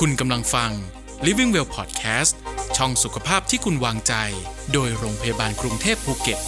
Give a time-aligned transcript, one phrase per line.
[0.00, 0.70] คุณกำลังฟัง
[1.26, 2.32] Living Well Podcast
[2.76, 4.14] ช่องสุขภาพที่คุณวางใจ
[4.72, 6.40] โดยโรงพยาบาลกรุงเทพภูเก็ต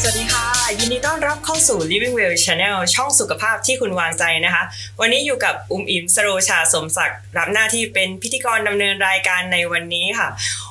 [0.00, 0.46] สวัสดีค่ะ
[0.78, 4.64] ยินดีต้อนรับเข้าสู่ Living Well Channel ช่องสุขภาพที่คุณวางใจนะคะ
[5.00, 10.28] วันนี้อยู่กับอุ้มอิมสโรชาสมศักดิ์รับหน้าที่เป็นพิธีกรดำเนินรายการในวันนี้ค่ะ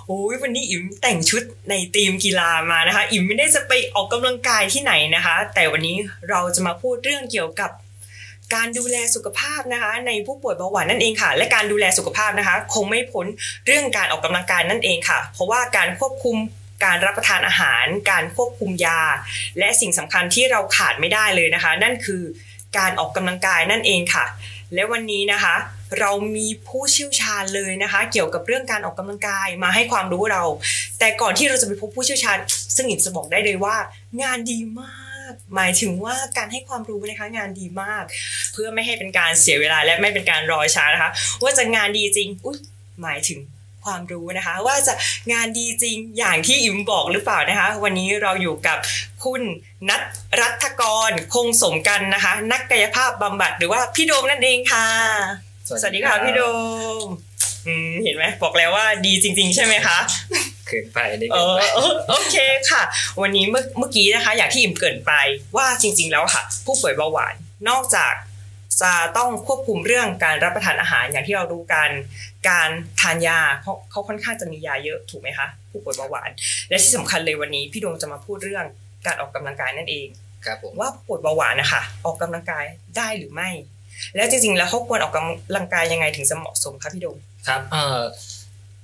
[0.08, 5.98] โอ้ยวันนี้อิมแต่งชุดในธีมกีฬามานะคะ อิมไม่ได้จะไปออกกำลังกายที่ไหนนะคะ แต่วันนี้
[6.30, 7.72] เราจะมาพูดเรื่องเกี่ยวกับ
[8.56, 13.26] การดูแลสุขภาพนะคะ ในผู้ป่วยเบาหวานนั่นเองค่ะ และการดูแลสุขภาพนะคะ คงไม่พ้น
[13.66, 16.38] เรื่องการออกกำลังกายนั่นเองค่ะ เพราะว่าการควบคุม
[16.86, 19.02] การรับประทานอาหาร การควบคุมยา
[19.60, 22.24] และสิ่งสำคัญที่เราขาดไม่ได้เลยนะคะ นั่นคือ
[22.78, 24.26] การออกกำลังกายนั่นเองค่ะ
[24.74, 25.56] และวันนี้นะคะ
[26.00, 30.44] เรามีผู้เชี่ยวชาญเลยนะคะ เกี่ยวกับเรื่องการออกกำลังกายมาให้ความรู้เรา
[31.00, 32.38] แต่ก่อนที่เราจะไปพบผู้เชี่ยวชาญ
[32.76, 33.76] ซึ่งอินจะบอกได้เลยว่า
[34.22, 38.04] งานดีมาก หมายถึงว่าการให้ความรู้นะคะงานดีมาก
[38.54, 41.12] เพื่อไม่ให้เป็นการเสียเวลาและไม่เป็นการรอช้านะคะ
[41.44, 42.58] ว่าจะงานดีจริง อุ๊ย
[43.02, 43.40] หมายถึง
[43.86, 44.94] ความรู้นะคะ ว่าจะ
[45.32, 48.78] งานดีจริงอย่างที่อิมบอกหรือเปล่านะคะ วันนี้เราอยู่กับ
[49.24, 49.42] คุณ
[49.90, 50.02] นัท
[50.42, 54.88] รัฐกรคงสมกันนะคะ นักกายภาพบำบัดหรือว่าพี่โดมนั่นเองค่ะ
[55.68, 56.42] สวัสดีค่ะพี่โด
[57.06, 57.08] ม
[57.68, 59.98] อืมเห็นไหมบอกแล้วว่าดีจริง ๆ ใช่ไหมคะ
[60.68, 62.36] เกินไปได้เอเกินอไปเออโอเค
[62.72, 62.82] ค่ะ
[63.22, 65.14] วันนี้เมื่อเมื่อกี้นะคะ อย่างที่อิมเกรินไป
[65.58, 67.34] ว่าจริง ๆ แล้วค่ะ ผู้ป่วยเบาหวาน
[67.70, 68.14] นอกจาก
[68.82, 71.90] จะต้องควบคุมเรื่องการรับประทานอาหารอย่างที่เรารู้กัน
[72.50, 72.70] การ
[73.02, 76.30] ทานยาเพราะเขาค่อนข้างจะมียาเยอะถูกไหมคะผู้ป่วยเบาหวาน
[76.70, 78.66] และที่สำคัญเลยวันนี้พี่ดวงจะมาพูดเรื่อง
[79.06, 80.08] การออกกำลังกายนั่นเอง
[80.46, 82.66] ครับผมว่าผู้ป่วยเบาหวานนะคะออกกำลังกาย
[82.98, 83.50] ได้หรือไม่
[84.16, 88.02] แล้วจริงๆแล้วเขาควรออกกำลังกายยังไงถึงจะเหมาะสมคะพี่ดวงครับเอ่อ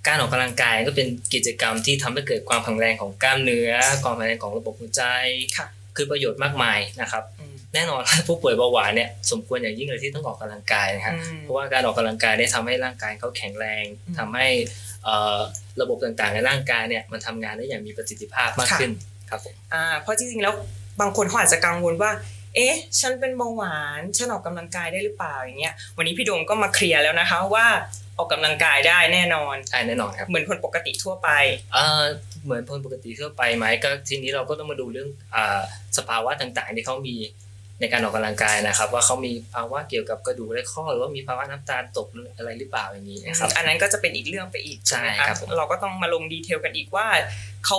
[0.07, 3.71] การออกกำลังกายก็เป็นกิจกรรมที่ทำให้เกิดความแข็งแรงของกล้ามเนื้อ
[4.03, 5.03] ความแข็งแรงของระบบหัวใจ
[5.57, 14.47] ค่ะคือประโยชน์มากมายนะครับอืม แน่นอนผู้ป่วยเบาหวานเนี่ยสมควรอย่างยิ่งเลยที่ต้องออกกำลังกายนะครับอืมเพราะว่าการออกกำลังกายได้ทำให้ร่างกายเขาแข็งแรงอืมทำให้
[15.03, 15.39] เอ่อ
[15.81, 18.91] ระบบต่างๆในร่างกายเนี่ยมันทำงานได้อย่างมีประสิทธิภาพมากค่ะขึ้น
[19.29, 20.53] ครับผมอ่าเพราะจริงๆแล้ว
[21.01, 22.11] บางคนเขาอาจจะกังวลว่า
[22.55, 27.67] เอ๊ะ ฉันเป็นเบาหวานฉันออกกำลังกายได้หรือเปล่าอย่างเงี้ยวันนี้พี่โดมก็มาเคลียร์แล้วนะคะว่า
[28.17, 31.29] ออกกำลังกายได้แน่นอนใช่แน่นอนครับเหมือนคนปกติทั่วไป
[31.73, 32.03] เอ่อ
[32.45, 35.59] เหมือนคนปกติทั่วไปไหมก็ทีนี้เราก็ต้องมาดูเรื่องอ่า
[35.97, 37.15] สภาวะต่างๆที่เขามี
[37.79, 47.07] ในการออกกำลังกายนะครับ ว่าเขามีภาวะเกี่ยวกับกระดูกและข้อ หรือว่ามีภาวะน้ำตาลตกหรืออะไรหรือเปล่าอย่างนี้นะครับอันนั้นก็จะเป็นอีกเรื่องไปอีกใช่ไหมะครับผมเราก็ต้องมาลงดีเทลกันอีกว่า
[47.65, 47.77] เขา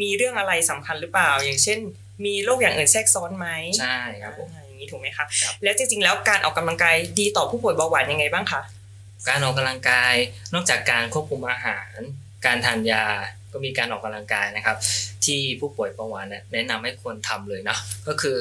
[0.00, 1.78] มีเรื่องอะไรสำคัญหรือเปล่า อย่างเช่น
[2.26, 3.48] มีโรคอย่างอื่นแทรกซ้อนไหม
[3.80, 8.60] ใช่ครับผมอ่าอย่างนี้ถูกไหมคะครับแล้วจริงๆแล้วการออกกำลังกายดีต่อผู้ป่วยเบาหวานยังไงบ้างคะ
[9.28, 10.14] การออกกำลังกาย
[10.54, 11.96] นอกจากการควบคุมอาหาร
[12.46, 13.04] การทานยา
[13.52, 14.76] ก็มีการออกกำลังกายนะครับ
[15.24, 18.38] ที่ผู้ป่วยเบาหวานเนี่ยแนะนำให้ควรทำเลยเนาะก็คือ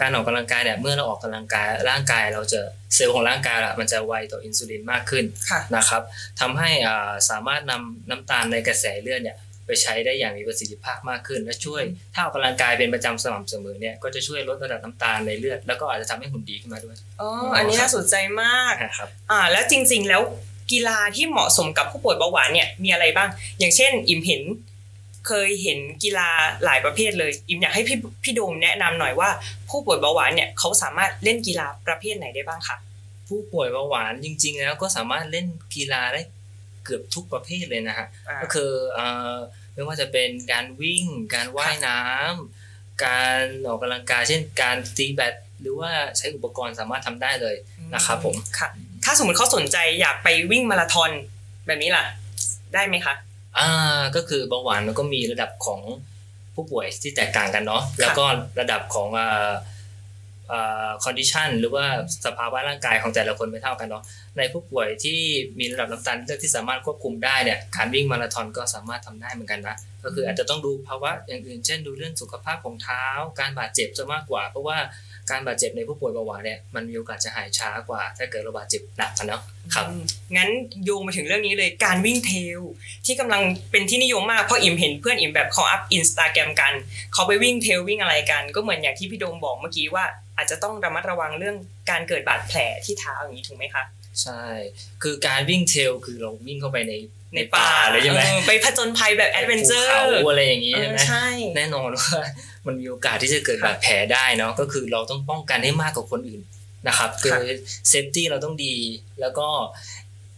[0.00, 2.60] การออกกำลังกายเนี่ยเมื่อเราออกกำลังกายร่างกายเราจะ
[2.94, 6.02] เซลล์ของร่างกายอะมันจะไวต่ออินซูลินมากขึ้นค่ะนะครับ
[6.40, 11.82] ทำให้อ่าสามารถนำน้ำตาลในกระแสเลือดเนี่ยไปใช้ได้อย่างมีประสิทธิภาพมากขึ้น และช่วย
[12.14, 20.22] ถ้าออกกำลังกายเป็นประจำสม่ำเสมอเนี่ยก็จะช่วยลดระดับน้ำตาลในเลือด แล้วก็อาจจะทำให้หุ่นดีขึ้นมาด้วยอ๋ออันนี้น่าสนใจมากนะครับอ่าแล้วจริง ๆ แล้ว
[20.72, 24.42] กีฬาที่เหมาะสมกับผู้ป่วยเบาหวานเนี่ยมีอะไรบ้าง อย่างเช่น อิมเห็น
[25.26, 26.28] เคยเห็นกีฬา
[26.64, 29.30] หลายประเภทเลย อิมอยากให้พี่พี่โดมแนะนำหน่อยว่า
[29.70, 32.76] ผู้ป่วยเบาหวานเนี่ยเขาสามารถเล่นกีฬาประเภทไหนได้บ้างคะ
[33.28, 36.20] ผู้ป่วยเบาหวานจริง ๆ แล้วก็สามารถเล่นกีฬาได้
[36.84, 39.34] เกือบทุกประเภทเลยนะฮะอ่าก็คือเอ่อ
[39.74, 41.04] ไม่ว่าจะเป็นการวิ่ง
[41.34, 47.56] การว่ายน้ำการออกกำลังกายเช่นการตีแบดหรือว่าใช้อุปกรณ์สามารถทำได้เลย
[47.94, 48.68] นะครับผมค่ะ
[49.04, 51.10] ถ้าสมมติเขาสนใจอยากไปวิ่งมาราธอน
[51.66, 52.04] แบบนี้ล่ะ
[52.74, 53.14] ได้ไหมคะ
[53.58, 55.80] อ่าก็คือเบาหวานมันก็มีระดับของ
[56.54, 58.24] ผู้ป่วยที่แตกต่างกันเนาะแล้วก็
[58.60, 59.52] ระดับของอ่า
[60.52, 61.84] อ่า condition หรือว่า
[62.26, 64.02] สภาวะร่างกายของแต่ละคนไม่เท่ากันเนาะ
[64.38, 65.18] ในผู้ป่วยที่
[65.58, 73.04] มีระดับน้ำตาลเลือดที่สามารถควบคุมได้เนี่ยการวิ่งมาราธอนก็สามารถทำได้เหมือนกันนะก็คืออาจจะต้องดูภาวะอย่างอื่น เช่น ดูเรื่องสุขภาพของเท้า
[73.40, 74.78] การบาดเจ็บจะมากกว่า เพราะว่า
[75.30, 79.42] การบาดเจ็บในผู้ป่วยเบาหวานเนี่ยมันมีโอกาสจะหายช้ากว่า ถ้าเกิดเราบาดเจ็บหนักกันเนาะ
[79.74, 80.02] ครับอืม
[80.36, 80.48] งั้น
[80.84, 82.60] โยงมาถึงเรื่องนี้เลยการวิ่ง trail
[83.06, 86.72] ที่กำลังเป็นที่นิยมมากเพราะอิมเห็นเพื่อนอิมแบบเขา up Instagram กัน
[87.12, 90.04] เขาไปวิ่ง trail วิ่งอะไรกัน ก็เหมือนอย่างที่พี่โดมบอกเมื่อกี้ว่า
[90.36, 91.56] อาจจะต้องระมัดระวังเรื่อง
[91.90, 93.84] การเกิดบาดแผลที่เท้าอย่างนี้ถูกไหมคะ
[94.22, 94.42] ใช่
[95.02, 96.92] คือการวิ่ง trail คือเราวิ่งเข้าไปใน
[97.34, 101.26] ในป่าเลยใช่ไหมออไปผจญภัยแบบ adventure ภูเขาอะไรอย่างนี้ใช่ไหมใช่
[101.56, 102.10] แน่นอนว่า
[102.66, 106.42] มันมีโอกาสที่จะเกิดค่ะบาดแผลได้เนาะก็คือเราต้องป้องกันให้มากกว่าคนอื่น
[106.88, 107.40] นะครับคือค่ะ
[107.88, 108.74] safety เราต้องดี
[109.20, 109.48] แล้วก็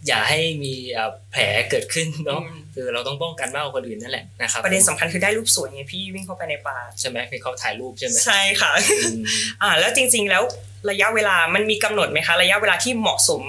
[0.06, 8.70] อย่าให้มีเอ่อแผลเกิดขึ้นเนาะอืมคือเราต้องป้องกันมากกว่าคนอื่นนั่นแหละนะครับประเด็นสำคัญคือได้รูปสวยไงพี่วิ่งเข้าไปในป่าใช่ไหมให้เขาถ่ายรูปใช่ไหมใช่ค่ะ
[9.04, 9.22] อืม
[9.62, 10.42] อ่าแล้วจริง ๆ แล้ว
[10.90, 13.42] ระยะเวลามันมีกำหนดไหมคะ ระยะเวลาที่เหมาะสม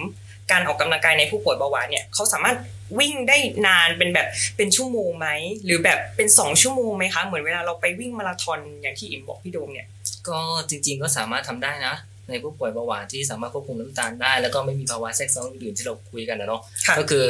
[0.52, 2.56] การออกกำลังกายในผู้ป่วยเบาหวานเนี่ยเขาสามารถ
[3.00, 3.38] วิ่งได้
[3.68, 5.28] นานเป็นแบบเป็นชั่วโมงไหม
[5.66, 9.88] หรือแบบเป็นสองชั่วโมงไหมคะเหมือนเวลาเราไปวิ่งมาราธอนอย่างที่อิมบอกพี่โดมเนี่ย
[10.30, 10.40] ก็
[10.70, 11.96] จริง ๆ ก็สามารถทำได้นะ
[12.30, 17.26] ในผู้ป่วยเบาหวานที่สามารถควบคุมน้ำตาลได้ แล้วก็ไม่มีภาวะแทรกซ้อนอื่นๆที่เราคุยกันนะเนาะค่ะก็คือ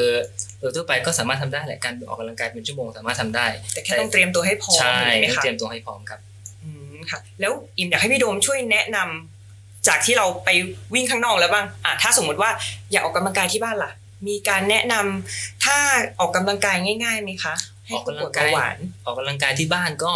[0.60, 6.20] โดยทั่วไปก็สามารถทำได้แหละการออกกำลังกายเป็นชั่วโมงสามารถทำได้ แต่แค่ต้องเตรียมตัวให้พร้อมใช่ถูกไหมต้องคะเตรียมตัวให้พร้อมครับ
[6.64, 10.50] อืมค่ะ แล้วอิมอยากให้พี่โดมช่วยแนะนำจากที่เราไป
[10.94, 12.50] วิ่งข้างนอกแล้วบ้างอะถ้าสมมติว่า
[12.92, 13.92] อยากออกกำลังกายที่บ้านล่ะ
[14.28, 15.78] มีการแนะนำถ้า
[16.20, 17.56] ออกกำลังกายง่ายๆไหมคะ
[17.86, 20.14] ให้ผู้ป่วยเบาหวานออกกำลังกายที่บ้านก็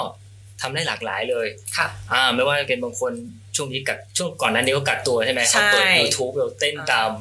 [0.62, 3.14] ทำได้หลากหลายเลยค่ะอ่าไม่ว่าจะเป็นบางคน
[3.56, 7.12] ช่วงนี้กักช่วงก่อนหน้านี้ก็กักตัวใช่ไหมใช่เขาเปิด YouTube เราเต้นตาม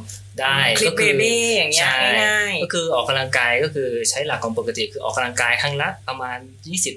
[0.41, 6.39] ได้คลิปก็เบคือเบ้อย่างเงี้ยใช่ง่ายก็คือออกกำลังกายก็คือใช้หลักของปกติคือออกกำลังกายครั้งละประมาณ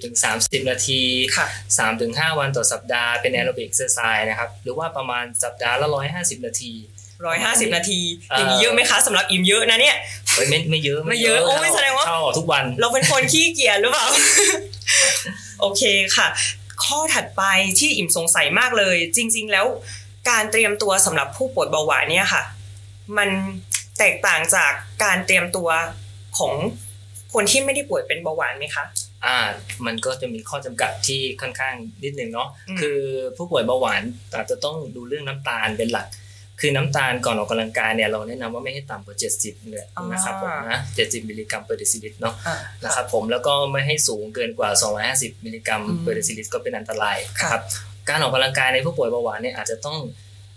[0.06, 1.48] 20-30 นาทีๆค่ะ
[1.94, 6.74] 3-5 วันต่อสัปดาห์เป็น aerobic exercise นะครับหรือว่าประมาณสัปดาห์ละ 150 นาที
[7.25, 8.00] ร้อยห้าสิบนาที
[8.30, 9.95] เอ่ออย่างนี้เยอะไหมคะสำหรับอิมเยอะนะเนี่ย
[10.33, 14.06] เฮ้ยไม่ไม่เยอะไม่เยอะโอ้ยแสดงว่าเข้าออกทุกวัน เราเป็นคนขี้เกียจหรือเปล่า
[15.62, 15.81] โอเค
[16.18, 16.27] ค่ะ
[16.83, 17.44] ข้อถัดไป
[17.80, 19.65] ที่อิมสงสัยมากเลย จริง ๆ แล้ว
[20.30, 22.44] การเตรียมตัวสำหรับผู้ป่วยเบาหวานเนี่ยค่ะ
[23.18, 23.30] มัน
[24.00, 24.71] แตกต่างจาก
[25.04, 25.69] การเตรียมตัว
[26.38, 26.54] ของ
[27.33, 28.83] คนที่ไม่ได้ป่วยเป็นเบาหวานไหมคะ
[29.25, 29.38] อ่า
[29.86, 33.00] มันก็จะมีข้อจำกัดที่ค่อนข้างนิดนึงเนาะอืมคือ
[33.38, 34.01] ผู้ป่วยเบาหวาน
[34.36, 36.07] อาจจะต้องดูเรื่องน้ำตาลเป็นหลัก
[36.65, 44.69] คือน้ำตาลก่อนออกกำลังกายเนี่ยเราแนะนำว่าไม่ให้ต่ำกว่า 70เลยนะครับผมนะ70มิลลิกรัม per เดซิลิตรเนาะอ่านะครับผมแล้วก็ไม่ให้สูงเกินกว่า
[45.07, 47.63] 250มิลลิกรัมอืม per เดซิลิตรก็เป็นอันตรายค่ะนะครับ
[48.10, 49.98] การออกกำลังกายในผู้ป่วยเบาหวานเนี่ยอาจจะต้อง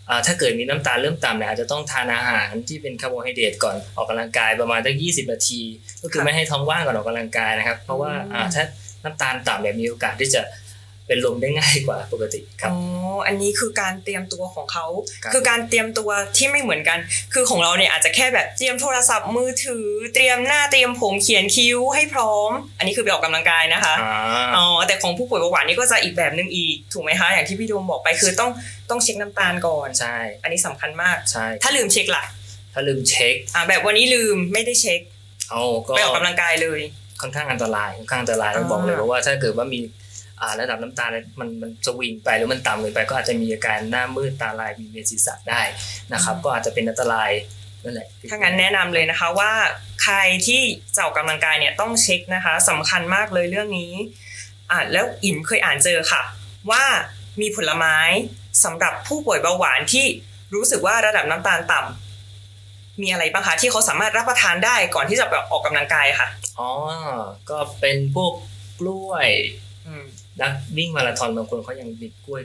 [0.08, 5.60] อ่าถ้าเกิดมีน้ำตาลเริ่มต่ำเนี่ยอาจจะต้องทานอาหารที่เป็นคาร์โบไฮเดรตก่อนออกกำลังกายประมาณตั้ง20 นาที
[6.02, 8.64] ก็คือไม่ให้ท้องว่างก่อนออกกำลังกายนะครับ เพราะว่าอ่าถ้า
[9.04, 10.42] น้ำตาลต่ำเนี่ยมีโอกาสที่จะ
[11.08, 12.78] เป็นลมได้ง่ายกว่าปกติครับอ๋อ
[13.26, 14.86] อันนี้คือการเตรียมตัวของเขา
[15.24, 16.98] ครับคือการเตรียมตัวที่ไม่เหมือนกัน
[17.34, 28.50] คือของเราเนี่ยอาจจะแค่แบบเตรียมโทรศัพท์มือถือ เตรียมหน้าเตรียมผมเขียนคิ้วให้พร้อม อันนี้คือไปออกกำลังกายนะคะอ่าอ๋อแต่ของผู้ป่วยเบาหวานนี่ก็จะอีกแบบหนึ่งอีกถูกไหมคะอย่างที่พี่โดมบอกไปคือต้อง
[28.90, 32.24] ต้องเช็คน้ำตาลก่อนใช่ อันนี้สำคัญมากใช่ถ้าลืมเช็คล่ะ
[32.74, 35.00] ถ้าลืมเช็คอ่าแบบวันนี้ลืมไม่ได้เช็ค
[35.50, 36.80] เอาก็ไปออกกำลังกายเลย
[37.20, 40.05] ค่อนข้างอันตรายค่อนข้างอันตรายต้องอ่าบอกเลยเพราะว่าถ้าเกิดว่ามีอ่า
[40.60, 41.10] ระดับน้ำตาล
[41.40, 45.62] มันมันสวิงไปหรือมันต่ำเกินไป ก็อาจจะมีอาการหน้ามืดตาลายมีเวียนศีรษะได้
[46.12, 47.30] นะครับ ก็อาจจะเป็นอันตราย
[47.84, 49.52] นั่นแหละถ้างั้นแนะนำเลยนะคะว่า
[50.02, 50.16] ใคร
[50.46, 50.62] ที่
[50.94, 53.92] จะออกกำลังกายเนี่ยต้องเช็คนะคะสำคัญมากเลยเรื่องนี้
[54.70, 56.22] อ่าแล้วอิมเคยอ่านเจอค่ะ
[56.70, 56.84] ว่า
[57.40, 57.96] มีผลไม้
[58.64, 60.06] สำหรับผู้ป่วยเบาหวานที่
[60.54, 66.28] รู้สึกว่าระดับน้ำตาลต่ำมีอะไรบ้างคะที่เขาสามารถรับประทานได้ก่อนที่จะแบบออกกำลังกายค่ะ
[66.58, 66.70] อ๋อ
[67.50, 68.32] ก็เป็นพวก
[68.80, 69.28] กล้วย
[69.86, 70.04] อืม
[70.40, 72.42] นักวิ่งมาราธอนบางคนเขายังมีกล้วย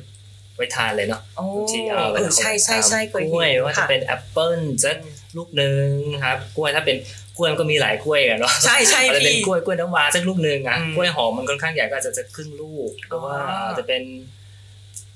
[0.55, 4.97] ไว้ทานเลยเนาะโอ้บางทีเอาเออใช่ใช่ใช่เคยกล้วยเห็นว่าจะค่ะเป็นแอปเปิ้ลสัก
[5.38, 5.85] ลูกหนึ่ง
[6.25, 6.97] ครับ กล้วยถ้าเป็น
[7.38, 14.03] กล้วยมันก็มีหลายกล้วยกันเนาะใช่ใช่อาจจะเป็นพี่กล้วยกล้วยน้ำว้าสักลูกหนึ่งอะอืมกล้วยหอมมันค่อนข้างใหญ่ก็อาจจะสักครึ่งลูกหรือว่าอ๋อออาจจะเป็น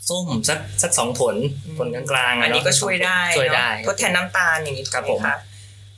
[0.09, 1.35] ส้มสักสักสองผล
[1.65, 5.37] อืมผลกลางๆะอันนี้เาะก็ช่วยได้ช่วยได้เนอะทดแทนน้ำตาลอย่างนี้ถูกครับไหผมมคะ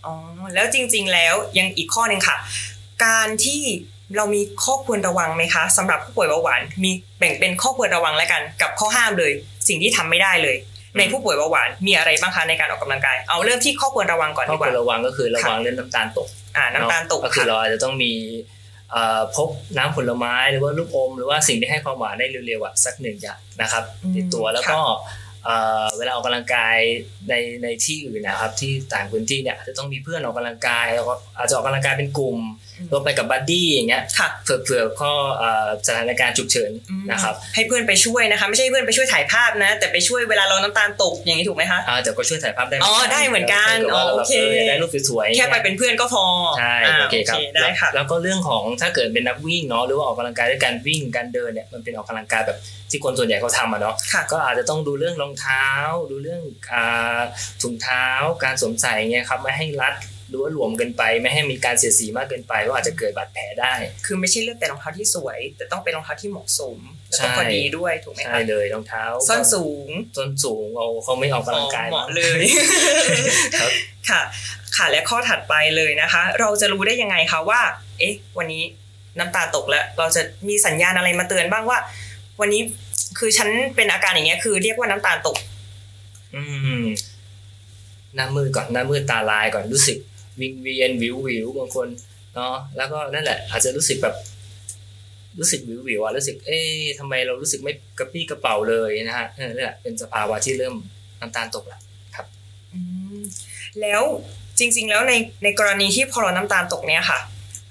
[0.05, 0.13] อ๋อ
[0.53, 2.37] แล้วจริง ๆ แล้วยังอีกข้อหนึ่งค่ะ
[3.05, 3.61] การที่
[4.15, 9.31] เรามีข้อควรระวังไหมคะสำหรับผู้ป่วยเบาหวานมีแบ่งเป็นข้อควรระวังแล้วกัน กับข้อห้ามเลย
[9.67, 10.57] สิ่งที่ทำไม่ได้เลย
[10.97, 18.13] ในผู้ป่วยเบาหวานมีอะไรบ้างคะในการออกกำลังกายเอาเริ่มที่ข้อควรระวังก่อนข้อดีกควรว่าระวังก็คือระวังเรื่องน้ำตาลตกอ่าน้ำตาลตกก็คือค่ะเราอาจจะต้องมี
[18.91, 24.79] เอ่อพกน้ำผลไม้หรือว่าลูกอมหรือว่าสิ่งที่ให้ความหวานได้เร็วๆอะสักหนึ่งอย่างนะครับอืมติดตัวแล้วก็
[25.45, 26.77] เอ่อเวลาออกกำลังกาย
[27.29, 27.33] ใน
[27.63, 32.37] ในที่อื่นนะครับ ที่ต่างพื้นที่เนี่ยอาจจะต้องมีเพื่อนออกกำลังกายแล้วก็อาจจะออกกำลังกายเป็นกลุ่ม
[32.91, 46.25] รวมไปกับบัดดี้อย่างเงี้ยค่ะเผื่อเผื่อข้อเอ่อสถานการณ์ฉุกเฉินอืมนะครับให้เพื่อนไปช่วยนะคะไม่ใช่เพื่อนไปช่วยถ่ายภาพนะ แต่ไปช่วยเวลาเราน้ำตาลตกอย่างนี้ถูกไหมคะอ่าแต่ก็ช่วยถ่ายภาพได้อ๋อได้เหมือนกันถ้ากิดว่าอ๋อโอเคราอยากได้รูปสวยๆแค่ไปเป็นเพื่อนก็พอ
[46.59, 52.57] ใช่าโอเคครับได้ค่ะแล้วก็เรื่องของถ้าเกิดเป็นนักวิ่งเนาะหรือว่าออกกำลังกายด้วยการวิ่งการเดินเนี่ยมันเป็นออกกำลังกายแบบ
[52.89, 55.65] ที่คนส่วนใหญ่เขาทำอะเนาะค่ะก็อาจจะต้องดูเรื่องรองเท้า
[56.11, 56.41] ดูเรื่อง
[56.73, 57.19] อ่า
[57.61, 58.05] ถุงเท้า
[58.43, 59.93] การสวมใส่เงี้ยครับไม่ให้รัด
[60.29, 63.73] หรือว่าหลวมเกินไป ไม่ให้มีการเสียดสีมากเกินไปว่าอาจจะเกิดบาดแผลได้
[64.05, 66.77] คือไม่ใช่เลือกแต่รองเท้าที่สวย แต่ต้องเป็นรองเท้าที่เหมาะสม
[67.09, 72.41] แล้วใช่ก็พอดีด้วยถูกไหมใช่คะเลยรองเท้าส้นสูงส้นสูงเอาเขาไม่ออกกำลังกายเหมาะเลย
[73.59, 73.71] ครับ
[74.09, 74.21] ค่ะ
[74.77, 77.61] ค่ะและข้อถัดไปเลยนะคะ เราจะรู้ได้ยังไงคะว่า
[77.99, 78.63] เอ๊ะ วันนี้
[79.19, 81.79] น้ำตาตกแล้ว เราจะมีสัญญาณอะไรมาเตือนบ้างว่า
[82.41, 82.61] วันนี้
[83.19, 85.37] คือฉันเป็นอาการอย่างเงี้ยคือ เรียกว่าน้ำตาลตก
[86.35, 86.43] อื
[86.83, 86.85] ม
[88.15, 89.97] หน้ามืดก่อนหน้ามืดตาลายก่อนรู้สึก
[90.41, 91.87] วิงเวียนวิววิวบางคน
[92.35, 94.15] เนาะแล้วก็นั่นแหละ อาจจะรู้สึกแบบ
[95.39, 100.75] รู้สึกวิววิวอะรู้สึกเอ๊ะทำไมเรารู้สึกไม่กระปี้กระเป๋าเลยนะฮะเออนี่แหละเป็นสภาวะที่เริ่ม
[101.21, 101.79] น้ำตาลตกละ
[102.15, 102.25] ครับ
[102.73, 102.79] อื
[103.19, 103.21] ม
[103.81, 104.03] แล้ว
[104.59, 105.13] จริง ๆ แล้วใน
[105.43, 107.19] ในกรณีที่พอเราน้ำตาลตกเนี่ยค่ะ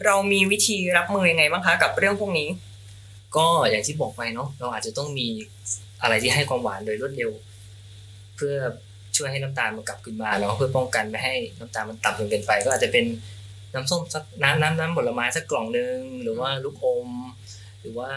[0.05, 2.49] เรามีวิธีรับมือยังไงบ้างคะกับเรื่องพวกนี้
[3.37, 5.27] ก็อย่างที่บอกไปเนาะเราอาจจะต้องมี
[6.03, 7.31] อะไรที่ให้ความหวานโดยรวดเร็ว
[8.37, 8.57] เพื่อ
[9.17, 13.05] ช่วยให้น้ำตาลมันกลับขึ้นมาเนาะเพื่อป้องกันไม่ให้น้ำตาลมันต่ำจนเกินไป ก็อาจจะเป็น
[13.75, 17.09] น้ำส้มสักน้ำน้ำน้ำผลไม้สักกล่องหนึ่งหรือว่าลูกอม
[17.81, 18.11] หรือว่า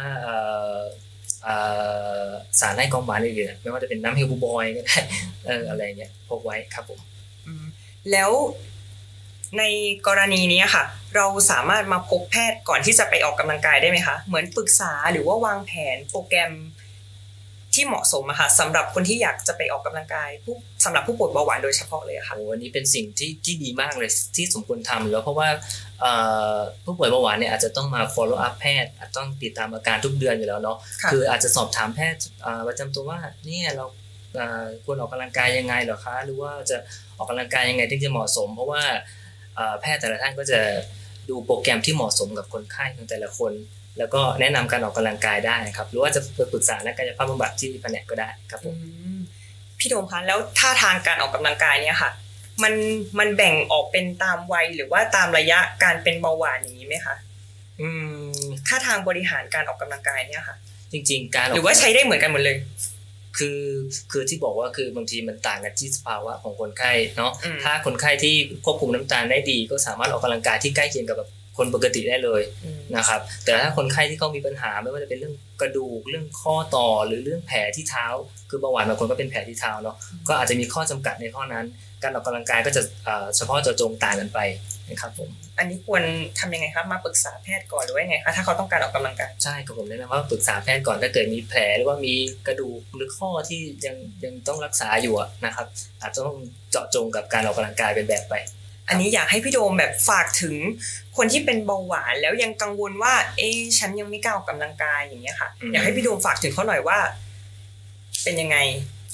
[2.59, 4.97] สารให้ความหวานอื่นๆไม่ว่าจะเป็นน้ำเฮลบูบอยก็ได้
[5.47, 6.99] เอออะไรเงี้ยพกไว้ครับผม
[7.47, 7.65] อืม
[8.11, 8.31] แล้ว
[9.57, 9.63] ใน
[10.07, 10.83] กรณีนี้ค่ะ
[11.15, 16.51] เราสามารถมาพบแพทย์ก่อนที่จะไปออกกำลังกายได้ไหมคะ เหมือนปรึกษาหรือว่าวางแผนโปรแกรม
[17.75, 25.47] ที่เหมาะสมอะค่ะสำหรับคนที่อยากจะไปออกกำลังกายผู้สำหรับผู้ป่วยเบาหวานโดยเฉพาะเลยอะค่ะโอ้อันนี้เป็นสิ่งที่ที่ดีมากเลยที่สมควรทำแล้วเพราะว่า
[26.01, 26.11] เอ่
[26.53, 33.85] อผู้ป่วยเบาหวานเนี่ยอาจจะต้องมา follow up แพทย์อาจต้องติดตามอาการทุกเดือนอยู่แล้วเนาะค่ะคืออาจจะสอบถามแพทย์เอ่อประจำตัวว่าเนี่ยเรา
[34.35, 36.77] เอ่อควรออกกำลังกายยังไงเหรอคะ หรือว่าจะ
[37.17, 38.83] ออกกำลังกายยังไงถึงจะเหมาะสม เพราะว่า
[39.55, 40.59] เอ่อแพทย์แต่ละท่านก็จะ
[41.29, 43.53] ดูโปรแกรมที่เหมาะสมกับคนไข้ของแต่ละคน
[43.99, 49.19] แล้วก็แนะนำการออกกำลังกายได้ครับ หรือว่าจะไปปรึกษานักกายภาพบำบัดที่แผนกก็ได้ครับผมอืม
[49.79, 52.11] พี่โดมคะแล้วท่าทางการออกกำลังกายเนี่ยค่ะ
[52.63, 52.73] มัน
[53.19, 57.15] มันแบ่งออกเป็นตามวัยหรือว่าตามระยะการเป็นเบาหวานอย่างนี้ไหมคะ
[57.81, 57.89] อื
[58.39, 60.55] มท่าทางบริหารการออกกำลังกายเนี่ยค่ะ
[60.91, 62.57] จริง ๆ การกหรือว่าใช้ได้เหมือนกันหมดเลย
[63.37, 63.61] คือ
[64.11, 78.05] คือที่บอกว่าคือบางทีมันต่างกันที่สภาวะของคนไข้เนาะอืมถ้าคนไข้ที่ควบคุมน้ำตาลได้ดี ก็สามารถออกกำลังกายที่ใกล้เคียงกับแบบคนปกติได้เลยอืม นะครับ แต่ถ้าคนไข้ที่เขามีปัญหาไม่ว่าจะเป็นเรื่องกระดูกเรื่องข้อต่อหรือเรื่องแผลที่เท้า
[78.49, 79.95] คือเบาหวานบางคนก็เป็นแผลที่เท้าเนาะ
[80.27, 81.65] ก็อาจจะมีข้อจำกัดในข้อนั้น
[82.03, 84.39] การออกกำลังกายก็จะเอ่อเฉพาะเจาะจงต่างกันไป
[84.89, 85.29] นะครับผม
[85.59, 86.03] อันนี้ควร
[86.39, 92.13] ทำยังไงครับมาปรึกษาแพทย์ก่อนหรือว่ายังไงคะถ้าเขาต้องการออกกำลังกายใช่ครับผมแนะนำว่าปรึกษาแพทย์ก่อนถ้าเกิดมีแผลหรือว่ามี
[92.47, 95.67] กระดูกหรือข้อที่ยังยังต้องรักษาอยู่อะนะครับ
[96.01, 96.37] อาจจะต้อง
[96.71, 98.35] เจาะจงกับการออกกำลังกายเป็นแบบไป
[98.89, 100.55] อันนี้อยากให้พี่โดมแบบฝากถึง
[101.17, 106.99] คนที่เป็นเบาหวานแล้วยังกังวลว่า เอ๊ะฉันยังไม่กล้าออกกำลังกายอย่างเงี้ยค่ะอืมอยากให้พี่โดมฝากถึงเขาหน่อยว่า
[108.23, 108.57] เป็นยังไง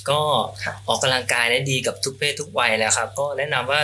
[0.10, 0.22] ก็
[0.64, 3.82] ค่ะออกกำลังกายได้ดีกับทุกเพศทุกวัยแล้วครับ ก็แนะนำว่า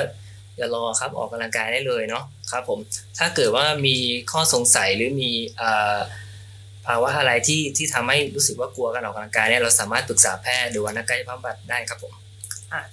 [0.58, 2.80] อย่ารอครับออกกำลังกายได้เลยเนาะครับผม
[3.18, 3.96] ถ้าเกิดว่ามี
[4.32, 5.98] ข้อสงสัยหรือมีเอ่อ
[6.86, 12.21] ภาวะอะไรที่ที่ทำให้รู้สึกว่ากลัวการออกกำลังกายเนี่ยเราสามารถปรึกษาแพทย์หรือว่านักกายภาพบำบัดได้ครับผมอะ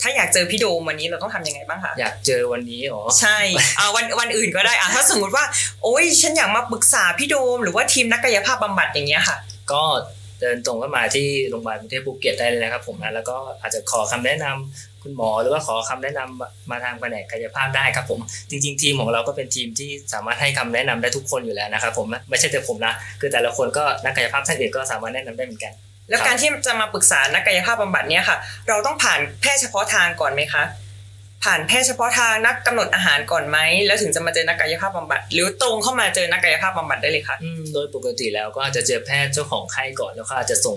[0.02, 3.38] ถ้าอยากเจอพี่โดมวันนี้เราต้องทำยังไงบ้างคะอยากเจอวันนี้อ๋อใช่
[3.78, 5.44] อ่าวันวันอื่นก็ได้อะถ้าสมมติว่า
[5.82, 9.36] โอ๊ยฉันอยากมาปรึกษาพี่โดม หรือว่าทีมนักกายภาพบำบัดอย่างเงี้ยค่ะ
[9.72, 9.82] ก็
[10.40, 18.20] เดินตรงเข้ามาที่โรงพยาบาลกรุงเทพภูเก็ตได้เลยนะครับผมนะแล้วก็อาจจะขอคำแนะนำคุณหมอหรือว่าขอคำแนะนำมาทางแผนกกายภาพได้ครับผม
[18.50, 25.72] จริง ๆ ทีมของเราก็เป็นทีมที่สามารถให้คำแนะนำได้ทุกคนอยู่แล้วนะครับผมไม่ใช่แต่ผมนะคือแต่ละคนก็นักกายภาพท่านอื่นก็สามารถแนะนำได้เหมือนกัน
[26.08, 28.36] แล้วครับการที่จะมาปรึกษานักกายภาพบำบัดเนี่ยค่ะ
[28.68, 30.62] เราต้องผ่านแพทย์เฉพาะทางก่อนไหมคะ
[31.44, 40.76] ผ่านแพทย์เฉพาะทางนักกำหนดอาหารก่อนไหมแล้วถึงจะมาเจอนักกายภาพบำบัด หรือตรงเข้ามาเจอนักกายภาพบำบัดได้เลยคะอืมโดยปกติแล้วก็อาจจะเจอแพทย์เจ้าของไข้ก่อนแล้วก็อาจจะส่ง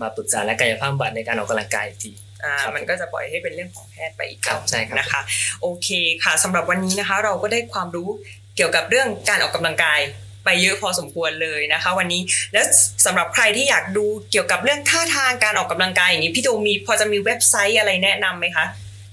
[0.00, 2.12] มาปรึกษานักกายภาพบำบัดในการออกกำลังกายอีกที
[2.44, 5.20] อ่าครับมันก็จะปล่อยให้เป็นเรื่องของแพทย์ไปอีกครับใช่ครับนะคะ
[5.62, 5.88] โอเค
[6.24, 8.08] ค่ะสำหรับวันนี้นะคะ เราก็ได้ความรู้
[8.56, 10.00] เกี่ยวกับเรื่องการออกกำลังกาย
[10.44, 12.22] ไปเยอะพอสมควรเลยนะคะ วันนี้
[12.52, 12.66] แล้ว
[13.06, 18.64] สำหรับใครที่อยากดูเกี่ยวกับเรื่องท่าทางการออกกำลังกายอย่างนี้พี่โดมีพอจะมีเว็บไซต์อะไรแนะนำไหมคะ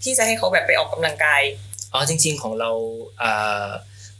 [0.03, 1.41] ที่จะให้เขาแบบไปออกกำลังกาย
[1.93, 2.71] อ๋อจริง ๆของเรา
[3.19, 3.31] เอ่
[3.63, 3.67] อ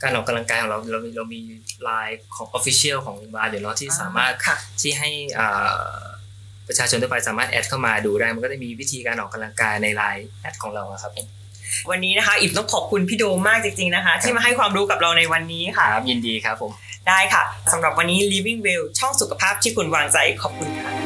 [0.03, 1.41] การออกกำลังกายของเราเรามีเรามี
[1.83, 5.93] ไลน์ของ Official ของโรงพยาบาลอยู่เนาะที่สามารถค่ะที่ให้อ่า
[6.67, 11.27] ประชาชนทั่วไปสามารถแอดเข้ามาดูได้ มันก็จะมีวิธีการออกกำลังกายในไลน์แอดของเราอะครับผม
[11.89, 16.71] วันนี้นะคะ อิมต้องขอบคุณพี่โดมมากจริงๆนะคะ ที่มาให้ความรู้กับเราในวันนี้คค่ะรับยินดีครับผม
[17.07, 20.98] ได้ค่ะสำหรับวันนี้ Living Well ช่องสุขภาพที่คุณวางใจขอบคุณค่ะ